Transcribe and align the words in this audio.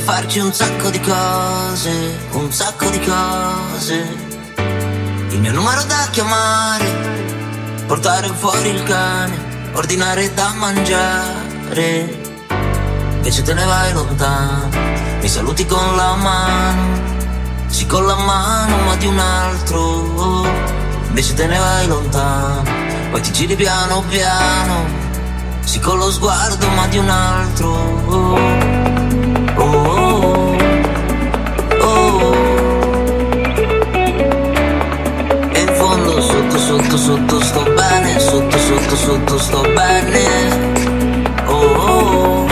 farci 0.00 0.38
un 0.38 0.52
sacco 0.52 0.90
di 0.90 1.00
cose, 1.00 2.18
un 2.32 2.50
sacco 2.50 2.88
di 2.90 2.98
cose. 3.00 4.16
Il 5.30 5.40
mio 5.40 5.52
numero 5.52 5.82
da 5.84 6.08
chiamare, 6.10 6.84
portare 7.86 8.28
fuori 8.28 8.70
il 8.70 8.82
cane, 8.82 9.70
ordinare 9.72 10.32
da 10.34 10.52
mangiare. 10.56 12.22
Invece 13.16 13.42
te 13.42 13.54
ne 13.54 13.64
vai 13.64 13.92
lontano, 13.92 14.68
mi 15.20 15.28
saluti 15.28 15.64
con 15.66 15.96
la 15.96 16.14
mano, 16.14 16.98
sì 17.66 17.86
con 17.86 18.04
la 18.06 18.16
mano 18.16 18.76
ma 18.84 18.96
di 18.96 19.06
un 19.06 19.18
altro. 19.18 20.46
Invece 21.08 21.34
te 21.34 21.46
ne 21.46 21.58
vai 21.58 21.86
lontano, 21.86 22.62
poi 23.10 23.20
ti 23.20 23.32
giri 23.32 23.54
piano 23.54 24.02
piano, 24.08 24.84
sì 25.64 25.78
con 25.78 25.98
lo 25.98 26.10
sguardo 26.10 26.68
ma 26.70 26.86
di 26.88 26.98
un 26.98 27.08
altro. 27.08 28.93
Sotto 36.34 36.58
sotto 36.58 36.96
sotto 36.96 37.40
sto 37.40 37.62
bene, 37.62 38.18
sotto 38.20 38.58
sotto 38.58 38.96
sotto 38.96 39.38
sto 39.38 39.60
bene. 39.60 40.22
Oh, 41.46 41.54
oh. 41.54 42.46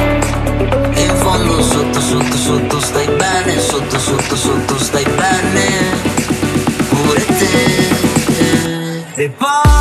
In 0.95 1.17
fondo 1.17 1.63
sotto 1.63 2.01
sotto 2.01 2.37
sotto 2.37 2.81
stai 2.81 3.07
bene, 3.07 3.61
sotto 3.61 3.99
sotto 3.99 4.37
sotto 4.37 4.79
stai 4.79 5.05
bene. 5.05 6.01
Pure 6.89 7.27
te. 7.27 9.05
E 9.15 9.29
poi 9.31 9.72